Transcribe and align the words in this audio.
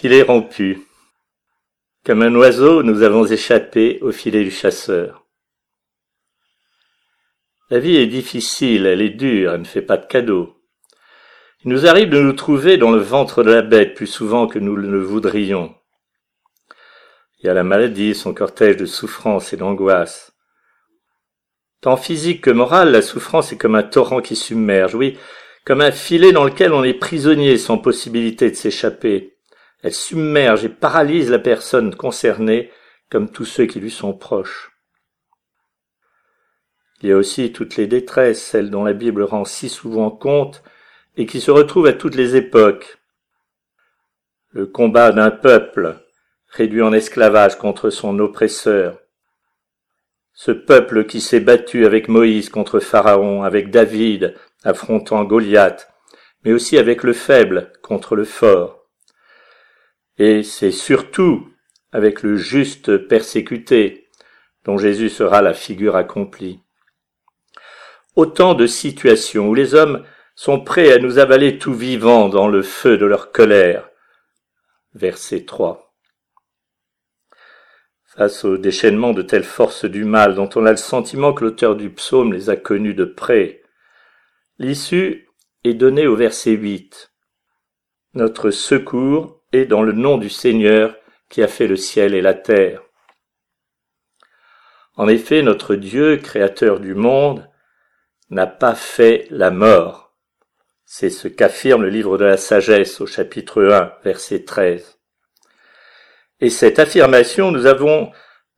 Filet 0.00 0.22
rompu. 0.22 0.86
Comme 2.06 2.22
un 2.22 2.34
oiseau, 2.34 2.82
nous 2.82 3.02
avons 3.02 3.26
échappé 3.26 3.98
au 4.00 4.12
filet 4.12 4.44
du 4.44 4.50
chasseur. 4.50 5.26
La 7.68 7.80
vie 7.80 7.96
est 7.96 8.06
difficile, 8.06 8.86
elle 8.86 9.02
est 9.02 9.10
dure, 9.10 9.52
elle 9.52 9.60
ne 9.60 9.66
fait 9.66 9.82
pas 9.82 9.98
de 9.98 10.06
cadeaux. 10.06 10.56
Il 11.62 11.70
nous 11.70 11.86
arrive 11.86 12.08
de 12.08 12.18
nous 12.18 12.32
trouver 12.32 12.78
dans 12.78 12.92
le 12.92 13.02
ventre 13.02 13.42
de 13.42 13.50
la 13.50 13.60
bête 13.60 13.92
plus 13.92 14.06
souvent 14.06 14.46
que 14.46 14.58
nous 14.58 14.74
le 14.74 15.02
voudrions. 15.02 15.74
Il 17.38 17.48
y 17.48 17.50
a 17.50 17.54
la 17.54 17.62
maladie, 17.62 18.14
son 18.14 18.32
cortège 18.32 18.78
de 18.78 18.86
souffrance 18.86 19.52
et 19.52 19.58
d'angoisse. 19.58 20.32
Tant 21.82 21.98
physique 21.98 22.40
que 22.40 22.50
morale, 22.50 22.90
la 22.90 23.02
souffrance 23.02 23.52
est 23.52 23.58
comme 23.58 23.74
un 23.74 23.82
torrent 23.82 24.22
qui 24.22 24.34
submerge, 24.34 24.94
oui, 24.94 25.18
comme 25.66 25.82
un 25.82 25.92
filet 25.92 26.32
dans 26.32 26.44
lequel 26.44 26.72
on 26.72 26.84
est 26.84 26.94
prisonnier 26.94 27.58
sans 27.58 27.76
possibilité 27.76 28.50
de 28.50 28.56
s'échapper. 28.56 29.36
Elle 29.82 29.94
submerge 29.94 30.64
et 30.64 30.68
paralyse 30.68 31.30
la 31.30 31.38
personne 31.38 31.94
concernée 31.94 32.70
comme 33.10 33.30
tous 33.30 33.44
ceux 33.44 33.66
qui 33.66 33.80
lui 33.80 33.90
sont 33.90 34.12
proches. 34.12 34.72
Il 37.02 37.08
y 37.08 37.12
a 37.12 37.16
aussi 37.16 37.52
toutes 37.52 37.76
les 37.76 37.86
détresses, 37.86 38.42
celles 38.42 38.70
dont 38.70 38.84
la 38.84 38.92
Bible 38.92 39.22
rend 39.22 39.46
si 39.46 39.68
souvent 39.68 40.10
compte 40.10 40.62
et 41.16 41.24
qui 41.24 41.40
se 41.40 41.50
retrouvent 41.50 41.86
à 41.86 41.94
toutes 41.94 42.14
les 42.14 42.36
époques. 42.36 42.98
Le 44.50 44.66
combat 44.66 45.12
d'un 45.12 45.30
peuple 45.30 45.96
réduit 46.48 46.82
en 46.82 46.92
esclavage 46.92 47.56
contre 47.56 47.90
son 47.90 48.18
oppresseur. 48.18 48.98
Ce 50.34 50.50
peuple 50.50 51.06
qui 51.06 51.20
s'est 51.20 51.40
battu 51.40 51.86
avec 51.86 52.08
Moïse 52.08 52.50
contre 52.50 52.80
Pharaon, 52.80 53.44
avec 53.44 53.70
David 53.70 54.34
affrontant 54.62 55.24
Goliath, 55.24 55.90
mais 56.44 56.52
aussi 56.52 56.76
avec 56.76 57.02
le 57.02 57.12
faible 57.12 57.72
contre 57.82 58.14
le 58.14 58.24
fort 58.24 58.79
et 60.20 60.42
c'est 60.42 60.70
surtout 60.70 61.48
avec 61.92 62.22
le 62.22 62.36
juste 62.36 62.98
persécuté 63.08 64.10
dont 64.66 64.76
Jésus 64.76 65.08
sera 65.08 65.40
la 65.40 65.54
figure 65.54 65.96
accomplie. 65.96 66.60
Autant 68.16 68.52
de 68.52 68.66
situations 68.66 69.48
où 69.48 69.54
les 69.54 69.74
hommes 69.74 70.04
sont 70.34 70.60
prêts 70.60 70.92
à 70.92 70.98
nous 70.98 71.18
avaler 71.18 71.56
tout 71.56 71.72
vivants 71.72 72.28
dans 72.28 72.48
le 72.48 72.60
feu 72.60 72.98
de 72.98 73.06
leur 73.06 73.32
colère. 73.32 73.88
Verset 74.92 75.46
3. 75.46 75.94
Face 78.04 78.44
au 78.44 78.58
déchaînement 78.58 79.14
de 79.14 79.22
telles 79.22 79.42
forces 79.42 79.86
du 79.86 80.04
mal 80.04 80.34
dont 80.34 80.50
on 80.54 80.66
a 80.66 80.70
le 80.70 80.76
sentiment 80.76 81.32
que 81.32 81.44
l'auteur 81.44 81.76
du 81.76 81.88
psaume 81.88 82.34
les 82.34 82.50
a 82.50 82.56
connus 82.56 82.94
de 82.94 83.06
près, 83.06 83.62
l'issue 84.58 85.30
est 85.64 85.72
donnée 85.72 86.06
au 86.06 86.14
verset 86.14 86.52
8. 86.52 87.10
Notre 88.12 88.50
secours 88.50 89.39
et 89.52 89.66
dans 89.66 89.82
le 89.82 89.92
nom 89.92 90.18
du 90.18 90.30
Seigneur 90.30 90.96
qui 91.28 91.42
a 91.42 91.48
fait 91.48 91.66
le 91.66 91.76
ciel 91.76 92.14
et 92.14 92.20
la 92.20 92.34
terre. 92.34 92.82
En 94.96 95.08
effet, 95.08 95.42
notre 95.42 95.76
Dieu, 95.76 96.16
créateur 96.16 96.80
du 96.80 96.94
monde, 96.94 97.48
n'a 98.28 98.46
pas 98.46 98.74
fait 98.74 99.26
la 99.30 99.50
mort. 99.50 100.14
C'est 100.84 101.10
ce 101.10 101.28
qu'affirme 101.28 101.82
le 101.82 101.88
livre 101.88 102.18
de 102.18 102.24
la 102.24 102.36
sagesse 102.36 103.00
au 103.00 103.06
chapitre 103.06 103.62
1, 103.62 103.92
verset 104.04 104.44
13. 104.44 104.98
Et 106.40 106.50
cette 106.50 106.78
affirmation, 106.78 107.50
nous 107.50 107.66
avons 107.66 108.12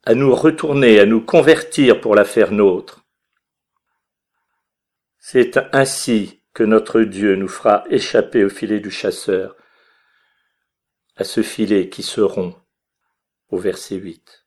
à 0.04 0.14
nous 0.14 0.34
retourner, 0.34 0.98
à 0.98 1.06
nous 1.06 1.20
convertir 1.20 2.00
pour 2.00 2.14
la 2.14 2.24
faire 2.24 2.52
nôtre. 2.52 3.04
C'est 5.18 5.60
ainsi 5.72 6.42
que 6.54 6.64
notre 6.64 7.02
Dieu 7.02 7.36
nous 7.36 7.48
fera 7.48 7.84
échapper 7.90 8.44
au 8.44 8.48
filet 8.48 8.80
du 8.80 8.90
chasseur, 8.90 9.56
à 11.16 11.24
ce 11.24 11.42
filet 11.42 11.88
qui 11.88 12.02
se 12.02 12.20
rompt 12.20 12.56
au 13.50 13.58
verset 13.58 13.96
8. 13.96 14.46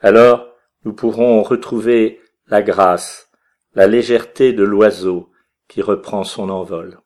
Alors 0.00 0.48
nous 0.84 0.92
pourrons 0.92 1.42
retrouver 1.42 2.20
la 2.46 2.62
grâce, 2.62 3.30
la 3.74 3.86
légèreté 3.86 4.52
de 4.52 4.62
l'oiseau 4.62 5.30
qui 5.68 5.82
reprend 5.82 6.24
son 6.24 6.48
envol. 6.48 7.00